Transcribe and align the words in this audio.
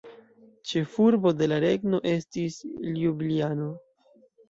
Ĉefurbo 0.71 1.35
de 1.43 1.49
la 1.53 1.61
regno 1.67 2.01
estis 2.17 2.61
Ljubljano. 2.97 3.73